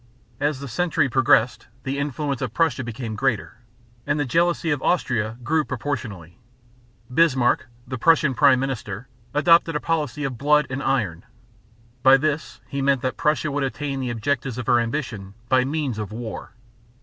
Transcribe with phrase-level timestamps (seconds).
[0.39, 3.59] As the century progressed, the influence of Prussia became greater;
[4.07, 6.39] and the jealousy of Austria grew proportionately.
[7.13, 11.23] Bismarck, the Prussian prime minister, adopted a policy of "blood and iron."
[12.01, 15.99] By this he meant that Prussia would attain the objects of her ambition by means
[15.99, 16.53] of war.